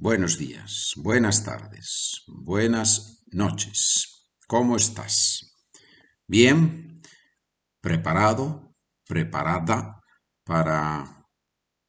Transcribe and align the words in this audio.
buenos 0.00 0.38
días, 0.38 0.94
buenas 0.96 1.44
tardes, 1.44 2.22
buenas 2.26 3.22
noches. 3.26 4.30
¿Cómo 4.46 4.76
estás? 4.76 5.58
¿Bien? 6.26 7.02
¿Preparado? 7.82 8.74
¿Preparada 9.06 10.02
para 10.42 11.28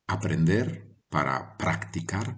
aprender? 0.08 0.94
¿Para 1.08 1.56
practicar? 1.56 2.38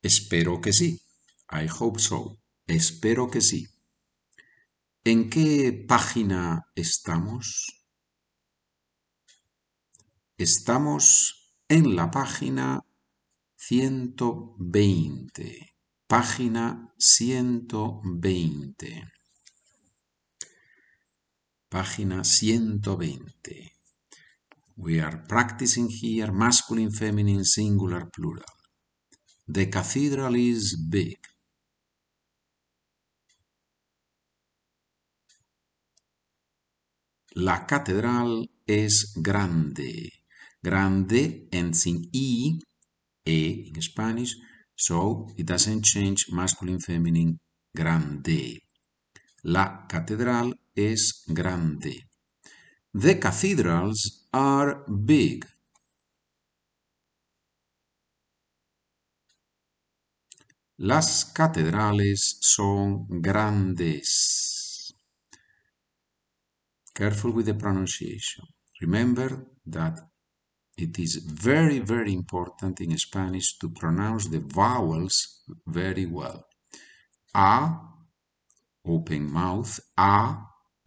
Espero 0.00 0.60
que 0.60 0.72
sí. 0.72 1.02
I 1.50 1.66
hope 1.76 1.98
so. 1.98 2.38
Espero 2.66 3.28
que 3.28 3.40
sí. 3.40 3.66
¿En 5.02 5.30
qué 5.30 5.84
página 5.88 6.64
estamos? 6.76 7.84
Estamos 10.38 11.56
en 11.68 11.96
la 11.96 12.08
página 12.12 12.84
120. 13.70 15.74
Página 16.08 16.92
120. 16.98 19.04
Página 21.68 22.24
120. 22.24 23.72
We 24.74 25.00
are 25.00 25.22
practicing 25.28 25.88
here 25.88 26.32
masculine, 26.32 26.90
feminine, 26.90 27.44
singular, 27.44 28.10
plural. 28.10 28.42
The 29.46 29.70
cathedral 29.70 30.34
is 30.34 30.76
big. 30.76 31.18
La 37.34 37.64
catedral 37.64 38.50
es 38.66 39.12
grande. 39.14 40.10
Grande 40.60 41.46
ends 41.52 41.86
in 41.86 42.08
E, 42.12 42.58
E 43.24 43.70
in 43.74 43.80
Spanish, 43.80 44.34
so 44.74 45.28
it 45.36 45.46
doesn't 45.46 45.84
change 45.84 46.26
masculine, 46.30 46.80
feminine, 46.80 47.38
grande. 47.72 48.62
La 49.44 49.86
catedral 49.88 50.58
es 50.74 51.24
grande. 51.26 52.08
The 52.92 53.18
cathedrals 53.18 54.28
are 54.32 54.84
big. 54.86 55.44
Las 60.78 61.32
catedrales 61.32 62.38
son 62.40 63.06
grandes. 63.20 64.94
Careful 66.92 67.32
with 67.32 67.46
the 67.46 67.54
pronunciation. 67.54 68.44
Remember 68.80 69.46
that 69.64 70.11
it 70.82 70.98
is 70.98 71.14
very, 71.16 71.78
very 71.78 72.12
important 72.12 72.80
in 72.80 72.96
Spanish 72.98 73.56
to 73.58 73.68
pronounce 73.68 74.26
the 74.26 74.40
vowels 74.40 75.42
very 75.66 76.06
well. 76.06 76.44
A, 77.34 77.70
open 78.84 79.30
mouth, 79.32 79.78
A, 79.96 80.36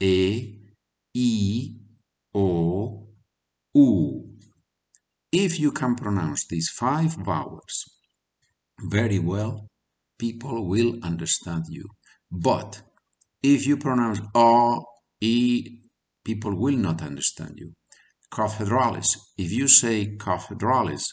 E, 0.01 0.59
I, 1.15 1.75
O, 2.37 3.07
U. 3.73 4.37
If 5.31 5.59
you 5.59 5.71
can 5.71 5.95
pronounce 5.95 6.45
these 6.47 6.69
five 6.69 7.13
vowels 7.15 7.75
very 8.81 9.19
well, 9.19 9.67
people 10.19 10.67
will 10.67 10.91
understand 11.03 11.63
you. 11.69 11.85
But 12.29 12.81
if 13.41 13.65
you 13.65 13.77
pronounce 13.77 14.19
O, 14.33 14.83
I, 15.23 15.63
people 16.25 16.53
will 16.55 16.77
not 16.77 17.01
understand 17.01 17.53
you. 17.55 17.73
Cathedralis. 18.29 19.17
If 19.37 19.51
you 19.51 19.67
say 19.67 20.17
cathedralis, 20.17 21.05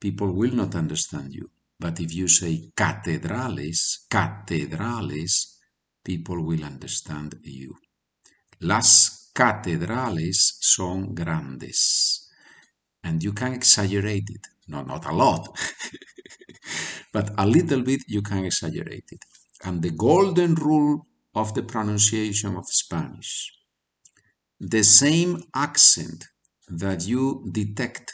people 0.00 0.32
will 0.32 0.54
not 0.54 0.74
understand 0.74 1.34
you. 1.34 1.50
But 1.78 2.00
if 2.00 2.14
you 2.14 2.28
say 2.28 2.70
catedrales, 2.76 4.06
catedrales, 4.10 5.58
people 6.04 6.42
will 6.42 6.64
understand 6.64 7.38
you. 7.42 7.74
Las 8.60 9.30
catedrales 9.34 10.58
son 10.60 11.14
grandes. 11.14 12.30
And 13.04 13.22
you 13.22 13.32
can 13.32 13.52
exaggerate 13.52 14.30
it. 14.30 14.46
No, 14.68 14.82
not 14.82 15.06
a 15.06 15.12
lot. 15.12 15.48
but 17.12 17.30
a 17.38 17.46
little 17.46 17.82
bit 17.82 18.00
you 18.08 18.22
can 18.22 18.44
exaggerate 18.44 19.08
it. 19.12 19.24
And 19.64 19.82
the 19.82 19.90
golden 19.90 20.54
rule 20.54 21.06
of 21.34 21.54
the 21.54 21.62
pronunciation 21.62 22.56
of 22.56 22.66
Spanish 22.66 23.52
the 24.60 24.82
same 24.82 25.42
accent 25.54 26.24
that 26.68 27.06
you 27.06 27.48
detect 27.50 28.12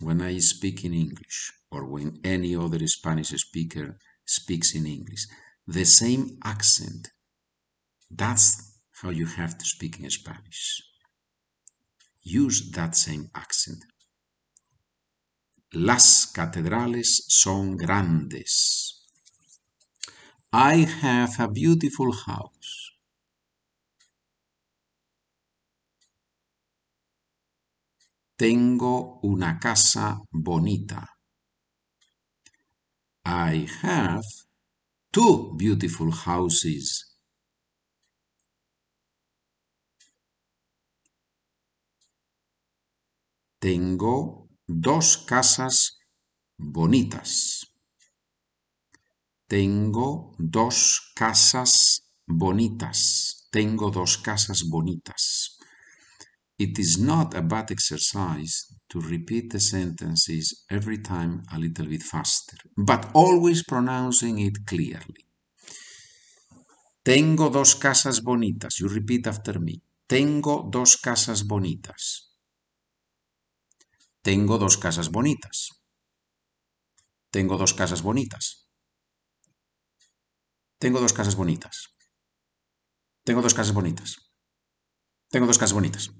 when 0.00 0.20
I 0.20 0.38
speak 0.38 0.84
in 0.84 0.92
English 0.92 1.52
or 1.70 1.84
when 1.86 2.20
any 2.24 2.54
other 2.54 2.86
Spanish 2.86 3.28
speaker 3.30 3.98
speaks 4.24 4.74
in 4.74 4.86
English. 4.86 5.26
The 5.66 5.84
same 5.84 6.38
accent. 6.44 7.08
That's 8.10 8.78
how 9.00 9.10
you 9.10 9.26
have 9.26 9.56
to 9.58 9.64
speak 9.64 9.98
in 10.00 10.10
Spanish. 10.10 10.82
Use 12.22 12.70
that 12.72 12.94
same 12.96 13.30
accent. 13.34 13.84
Las 15.72 16.26
catedrales 16.32 17.24
son 17.28 17.76
grandes. 17.76 19.02
I 20.52 20.86
have 21.02 21.40
a 21.40 21.48
beautiful 21.48 22.12
house. 22.12 22.83
Tengo 28.44 29.20
una 29.22 29.58
casa 29.58 30.20
bonita. 30.30 31.02
I 33.24 33.66
have 33.80 34.22
two 35.10 35.54
beautiful 35.56 36.10
houses. 36.12 37.16
Tengo 43.58 44.50
dos 44.68 45.16
casas 45.24 45.96
bonitas. 46.58 47.64
Tengo 49.48 50.34
dos 50.38 51.12
casas 51.16 52.12
bonitas. 52.26 53.48
Tengo 53.50 53.90
dos 53.90 54.18
casas 54.18 54.64
bonitas. 54.68 55.53
It 56.56 56.78
is 56.78 56.98
not 56.98 57.34
a 57.34 57.42
bad 57.42 57.72
exercise 57.72 58.72
to 58.88 59.00
repeat 59.00 59.50
the 59.50 59.58
sentences 59.58 60.64
every 60.70 60.98
time 60.98 61.42
a 61.52 61.58
little 61.58 61.86
bit 61.86 62.02
faster, 62.02 62.56
but 62.76 63.10
always 63.12 63.64
pronouncing 63.64 64.38
it 64.38 64.64
clearly. 64.64 65.26
Tengo 67.02 67.50
dos 67.50 67.74
casas 67.74 68.22
bonitas. 68.22 68.78
You 68.78 68.88
repeat 68.88 69.26
after 69.26 69.60
me. 69.60 69.82
Tengo 70.06 70.68
dos 70.70 70.96
casas 70.96 71.44
bonitas. 71.46 72.30
Tengo 74.22 74.56
dos 74.56 74.78
casas 74.78 75.10
bonitas. 75.10 75.70
Tengo 77.30 77.58
dos 77.58 77.74
casas 77.74 78.00
bonitas. 78.00 78.70
Tengo 80.78 81.00
dos 81.00 81.12
casas 81.12 81.34
bonitas. 81.36 81.88
Tengo 83.24 83.42
dos 83.42 83.54
casas 83.54 83.74
bonitas. 83.74 84.33
Tengo 85.34 85.48
dos 85.48 85.58
casas 85.58 85.74
bonitas. 85.74 86.12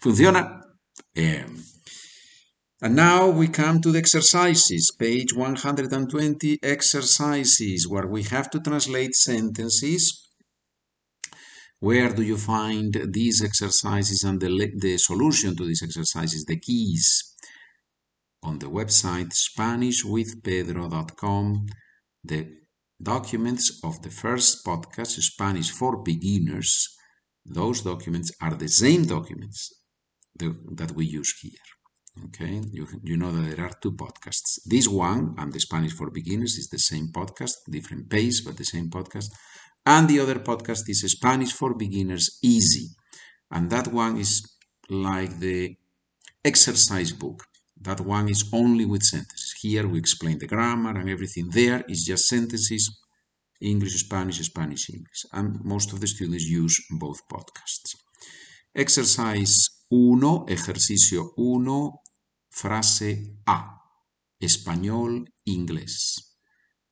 Funciona. 0.00 0.64
Um, 1.14 1.62
and 2.80 2.96
now 2.96 3.28
we 3.28 3.48
come 3.48 3.82
to 3.82 3.92
the 3.92 3.98
exercises, 3.98 4.90
page 4.98 5.34
120 5.34 6.58
exercises, 6.62 7.86
where 7.86 8.06
we 8.06 8.22
have 8.22 8.48
to 8.48 8.60
translate 8.60 9.14
sentences. 9.14 10.30
Where 11.78 12.08
do 12.08 12.22
you 12.22 12.38
find 12.38 12.96
these 13.12 13.42
exercises 13.44 14.22
and 14.22 14.40
the, 14.40 14.72
the 14.74 14.96
solution 14.96 15.54
to 15.56 15.66
these 15.66 15.82
exercises, 15.82 16.46
the 16.46 16.58
keys? 16.58 17.34
On 18.42 18.58
the 18.58 18.70
website 18.70 19.34
SpanishWithPedro.com, 19.34 21.66
the 22.24 22.46
documents 23.02 23.80
of 23.84 24.02
the 24.02 24.10
first 24.10 24.64
podcast, 24.64 25.20
Spanish 25.22 25.70
for 25.70 26.02
Beginners, 26.02 26.96
those 27.44 27.82
documents 27.82 28.32
are 28.40 28.54
the 28.54 28.68
same 28.68 29.04
documents 29.04 29.72
that 30.36 30.92
we 30.92 31.06
use 31.06 31.32
here. 31.40 31.68
Okay, 32.26 32.60
you, 32.72 32.86
you 33.04 33.16
know 33.16 33.30
that 33.30 33.56
there 33.56 33.64
are 33.64 33.72
two 33.80 33.92
podcasts. 33.92 34.58
This 34.66 34.88
one 34.88 35.34
and 35.38 35.52
the 35.52 35.60
Spanish 35.60 35.92
for 35.92 36.10
Beginners 36.10 36.56
is 36.56 36.68
the 36.68 36.78
same 36.78 37.08
podcast, 37.12 37.54
different 37.70 38.10
pace, 38.10 38.40
but 38.40 38.56
the 38.56 38.64
same 38.64 38.90
podcast. 38.90 39.30
And 39.86 40.08
the 40.08 40.20
other 40.20 40.40
podcast 40.40 40.88
is 40.88 41.02
Spanish 41.10 41.52
for 41.52 41.74
Beginners 41.74 42.38
Easy. 42.42 42.88
And 43.50 43.70
that 43.70 43.88
one 43.88 44.18
is 44.18 44.42
like 44.90 45.38
the 45.38 45.76
exercise 46.44 47.12
book. 47.12 47.44
That 47.80 48.00
one 48.00 48.28
is 48.28 48.50
only 48.52 48.84
with 48.84 49.02
sentences. 49.02 49.47
Here 49.62 49.86
we 49.88 49.98
explain 49.98 50.38
the 50.38 50.46
grammar 50.46 50.98
and 50.98 51.08
everything. 51.08 51.48
There 51.50 51.84
is 51.88 52.04
just 52.04 52.28
sentences, 52.28 52.90
English, 53.60 53.96
Spanish, 53.98 54.40
Spanish, 54.40 54.90
English. 54.90 55.26
And 55.32 55.64
most 55.64 55.92
of 55.92 56.00
the 56.00 56.06
students 56.06 56.44
use 56.44 56.80
both 56.90 57.20
podcasts. 57.28 57.96
Exercise 58.74 59.68
1, 59.88 60.44
ejercicio 60.48 61.32
1, 61.36 61.92
frase 62.50 63.38
A. 63.46 63.78
español, 64.40 65.34
inglés. 65.44 66.36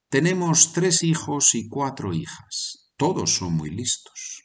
Tenemos 0.08 0.72
tres 0.72 1.02
hijos 1.02 1.54
y 1.54 1.68
cuatro 1.68 2.12
hijas. 2.12 2.90
Todos 2.96 3.36
son 3.36 3.52
muy 3.52 3.70
listos. 3.70 4.42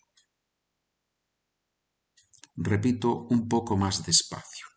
Repito 2.55 3.27
un 3.29 3.47
poco 3.47 3.77
más 3.77 4.05
despacio. 4.05 4.70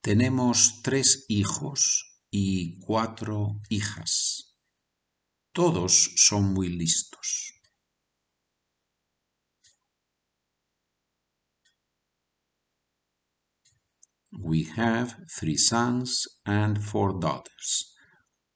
Tenemos 0.00 0.80
tres 0.82 1.24
hijos 1.28 2.20
y 2.30 2.78
cuatro 2.80 3.60
hijas. 3.68 4.54
Todos 5.52 6.12
son 6.16 6.54
muy 6.54 6.68
listos. 6.68 7.52
We 14.30 14.64
have 14.76 15.16
three 15.28 15.56
sons 15.56 16.28
and 16.44 16.80
four 16.80 17.18
daughters. 17.18 17.92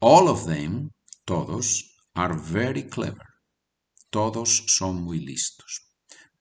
All 0.01 0.29
of 0.29 0.47
them, 0.47 0.93
todos, 1.27 1.83
are 2.15 2.35
very 2.35 2.85
clever. 2.85 3.27
Todos 4.13 4.63
son 4.69 5.03
muy 5.03 5.19
listos. 5.19 5.81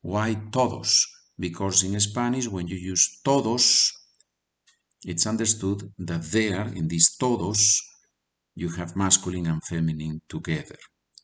Why 0.01 0.35
todos? 0.51 1.07
Because 1.37 1.83
in 1.83 1.99
Spanish, 1.99 2.47
when 2.47 2.67
you 2.67 2.77
use 2.77 3.19
todos, 3.23 4.00
it's 5.03 5.25
understood 5.25 5.91
that 5.97 6.21
there, 6.31 6.67
in 6.75 6.87
these 6.87 7.15
todos, 7.17 7.81
you 8.55 8.69
have 8.77 8.95
masculine 8.95 9.47
and 9.47 9.63
feminine 9.63 10.21
together. 10.27 10.77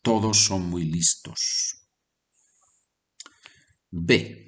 Todos 0.03 0.37
son 0.37 0.69
muy 0.69 0.85
listos. 0.85 1.85
B. 3.91 4.43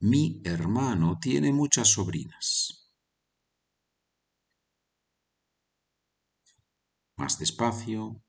Mi 0.00 0.40
hermano 0.44 1.18
tiene 1.20 1.52
muchas 1.52 1.88
sobrinas. 1.88 2.88
Más 7.16 7.38
despacio. 7.38 8.22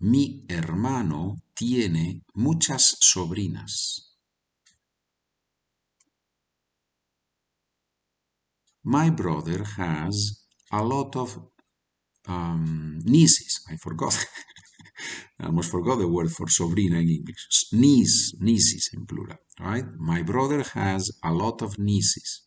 Mi 0.00 0.44
hermano 0.48 1.36
tiene 1.54 2.22
muchas 2.34 2.98
sobrinas. 3.00 4.09
My 8.84 9.10
brother 9.10 9.64
has 9.64 10.40
a 10.72 10.82
lot 10.82 11.16
of 11.16 11.38
um, 12.26 13.00
nieces. 13.04 13.60
I 13.70 13.76
forgot. 13.76 14.14
I 15.40 15.46
almost 15.46 15.70
forgot 15.70 15.98
the 15.98 16.08
word 16.08 16.30
for 16.30 16.46
sobrina 16.46 16.98
in 17.00 17.08
English. 17.08 17.66
Niece, 17.72 18.34
nieces 18.40 18.90
in 18.92 19.06
plural, 19.06 19.38
right? 19.58 19.84
My 19.98 20.22
brother 20.22 20.62
has 20.74 21.10
a 21.24 21.32
lot 21.32 21.62
of 21.62 21.78
nieces. 21.78 22.42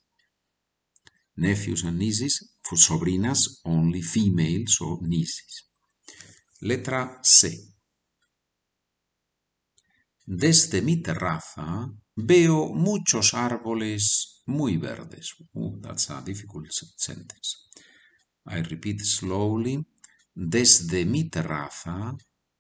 Nephews 1.36 1.84
and 1.84 1.98
nieces, 1.98 2.54
for 2.64 2.76
sobrinas, 2.76 3.60
only 3.66 4.02
female, 4.02 4.64
so 4.68 5.00
nieces. 5.02 5.64
Letra 6.62 7.18
C. 7.24 7.73
Desde 10.26 10.82
mi 10.82 11.02
terraza 11.02 11.90
veo 12.16 12.74
muchos 12.74 13.34
árboles 13.34 14.42
muy 14.46 14.78
verdes. 14.78 15.36
Oh, 15.54 15.78
that's 15.82 16.10
a 16.10 16.22
difficult 16.22 16.72
sentence. 16.72 17.70
I 18.46 18.62
repeat 18.62 19.02
slowly. 19.02 19.86
Desde 20.34 21.06
mi 21.06 21.30
terraza 21.30 22.16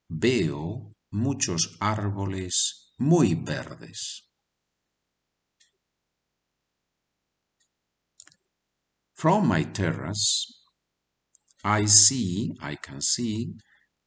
veo 0.10 0.94
muchos 1.12 1.77
árboles 1.80 2.94
muy 2.98 3.36
verdes. 3.36 4.30
From 9.13 9.48
my 9.48 9.63
terrace, 9.71 10.54
I 11.63 11.86
see, 11.86 12.51
I 12.59 12.75
can 12.75 13.01
see, 13.01 13.54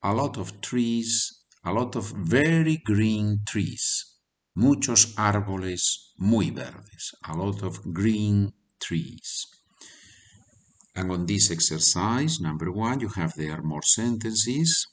a 0.03 0.13
lot 0.13 0.37
of 0.37 0.61
trees, 0.61 1.46
a 1.67 1.73
lot 1.73 1.97
of 1.97 2.13
very 2.13 2.77
green 2.77 3.41
trees. 3.45 4.15
Muchos 4.55 5.15
árboles 5.17 6.15
muy 6.19 6.51
verdes, 6.51 7.15
a 7.25 7.37
lot 7.37 7.63
of 7.65 7.93
green 7.93 8.53
trees. 8.81 9.47
And 10.95 11.11
on 11.11 11.27
this 11.27 11.51
exercise, 11.51 12.41
number 12.41 12.71
one, 12.71 13.01
you 13.01 13.09
have 13.09 13.35
there 13.35 13.63
more 13.63 13.83
sentences. 13.83 14.87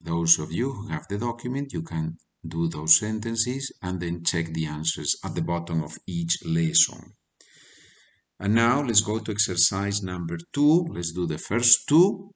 Those 0.00 0.38
of 0.38 0.52
you 0.52 0.72
who 0.72 0.88
have 0.88 1.08
the 1.08 1.18
document, 1.18 1.72
you 1.72 1.82
can 1.82 2.18
do 2.46 2.68
those 2.68 2.98
sentences 2.98 3.72
and 3.82 3.98
then 3.98 4.22
check 4.24 4.52
the 4.52 4.66
answers 4.66 5.16
at 5.24 5.34
the 5.34 5.42
bottom 5.42 5.82
of 5.82 5.96
each 6.06 6.36
lesson. 6.44 7.14
And 8.38 8.54
now 8.54 8.82
let's 8.82 9.00
go 9.00 9.18
to 9.18 9.32
exercise 9.32 10.02
number 10.02 10.36
two. 10.52 10.86
Let's 10.90 11.12
do 11.12 11.26
the 11.26 11.38
first 11.38 11.88
two. 11.88 12.30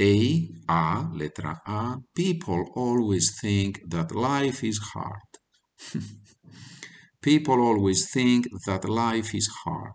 A, 0.00 0.48
A, 0.68 1.10
letra 1.12 1.60
A. 1.66 1.96
People 2.14 2.70
always 2.76 3.38
think 3.40 3.80
that 3.88 4.12
life 4.12 4.62
is 4.62 4.78
hard. 4.94 5.30
People 7.20 7.60
always 7.60 8.10
think 8.10 8.46
that 8.64 8.84
life 8.88 9.36
is 9.36 9.48
hard. 9.64 9.94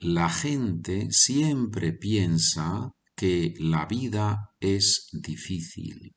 La 0.00 0.30
gente 0.30 1.10
siempre 1.10 1.92
piensa 1.92 2.90
que 3.14 3.52
la 3.58 3.84
vida 3.84 4.54
es 4.60 5.08
difícil. 5.12 6.14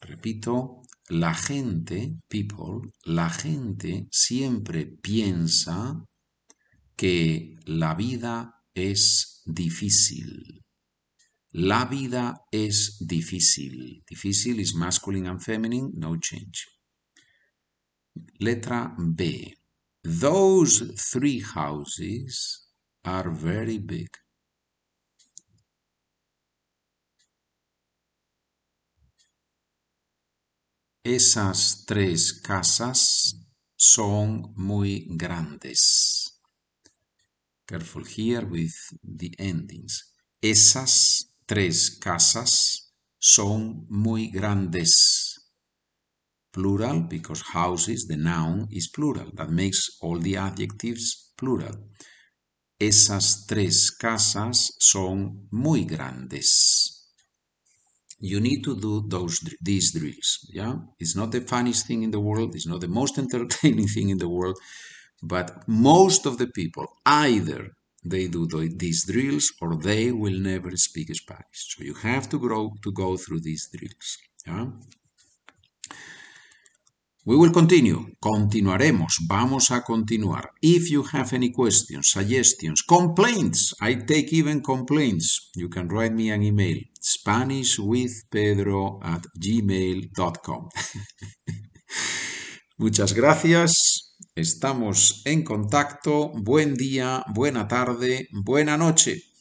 Repito, 0.00 0.80
la 1.12 1.34
gente, 1.34 2.16
people, 2.26 2.90
la 3.04 3.28
gente 3.28 4.08
siempre 4.10 4.86
piensa 4.86 6.02
que 6.96 7.56
la 7.66 7.94
vida 7.94 8.64
es 8.74 9.42
difícil. 9.44 10.64
La 11.50 11.84
vida 11.84 12.46
es 12.50 12.96
difícil. 13.06 14.02
Difícil 14.08 14.58
is 14.58 14.74
masculine 14.74 15.26
and 15.26 15.42
feminine, 15.42 15.90
no 15.94 16.16
change. 16.16 16.66
Letra 18.40 18.94
B. 18.98 19.54
Those 20.02 20.94
three 20.96 21.40
houses 21.40 22.68
are 23.04 23.30
very 23.30 23.76
big. 23.76 24.08
Esas 31.04 31.84
tres 31.84 32.32
casas 32.32 33.34
son 33.76 34.54
muy 34.54 35.08
grandes. 35.10 36.40
Careful 37.66 38.04
here 38.04 38.46
with 38.46 38.72
the 39.02 39.32
endings. 39.36 40.14
Esas 40.40 41.34
tres 41.44 41.98
casas 41.98 42.92
son 43.18 43.84
muy 43.88 44.30
grandes 44.30 45.50
plural 46.52 47.08
because 47.08 47.42
houses, 47.52 48.06
the 48.06 48.16
noun, 48.16 48.68
is 48.70 48.88
plural. 48.88 49.30
That 49.34 49.50
makes 49.50 49.98
all 50.02 50.20
the 50.20 50.36
adjectives 50.36 51.32
plural. 51.36 51.90
Esas 52.78 53.46
tres 53.46 53.90
casas 53.90 54.76
son 54.78 55.48
muy 55.50 55.84
grandes. 55.84 56.81
You 58.22 58.38
need 58.40 58.62
to 58.62 58.78
do 58.78 59.02
those 59.14 59.36
these 59.60 59.92
drills. 59.98 60.30
Yeah, 60.60 60.74
it's 60.98 61.16
not 61.16 61.32
the 61.32 61.40
funniest 61.40 61.86
thing 61.88 62.04
in 62.04 62.12
the 62.12 62.20
world. 62.28 62.54
It's 62.54 62.68
not 62.72 62.80
the 62.80 62.94
most 63.00 63.18
entertaining 63.24 63.88
thing 63.88 64.10
in 64.10 64.18
the 64.18 64.28
world, 64.28 64.58
but 65.22 65.46
most 65.66 66.24
of 66.24 66.38
the 66.38 66.46
people 66.46 66.86
either 67.04 67.62
they 68.04 68.28
do 68.28 68.46
these 68.84 69.06
drills 69.06 69.52
or 69.60 69.76
they 69.76 70.12
will 70.12 70.38
never 70.38 70.76
speak 70.76 71.14
Spanish. 71.14 71.60
So 71.70 71.84
you 71.84 71.94
have 71.94 72.28
to 72.30 72.38
grow 72.38 72.72
to 72.82 72.92
go 72.92 73.16
through 73.16 73.40
these 73.40 73.68
drills. 73.72 74.18
Yeah. 74.46 74.66
We 77.24 77.36
will 77.36 77.52
continue. 77.52 78.16
Continuaremos. 78.20 79.18
Vamos 79.28 79.70
a 79.70 79.80
continuar. 79.82 80.50
If 80.60 80.90
you 80.90 81.04
have 81.04 81.32
any 81.32 81.50
questions, 81.50 82.10
suggestions, 82.10 82.82
complaints, 82.82 83.74
I 83.80 83.94
take 83.94 84.32
even 84.32 84.60
complaints, 84.60 85.50
you 85.54 85.68
can 85.68 85.86
write 85.86 86.12
me 86.12 86.30
an 86.30 86.42
email. 86.42 86.78
SpanishWithPedro 87.02 89.00
at 89.02 89.24
gmail.com. 89.34 90.68
Muchas 92.78 93.12
gracias. 93.12 94.14
Estamos 94.34 95.22
en 95.26 95.44
contacto. 95.44 96.32
Buen 96.34 96.74
día, 96.74 97.24
buena 97.34 97.68
tarde, 97.68 98.28
buena 98.32 98.76
noche. 98.76 99.31